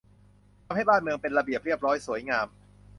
[0.65, 2.47] ทำให้บ้านเมืองเป็นระเบียบเรียบร้อย สวยงาม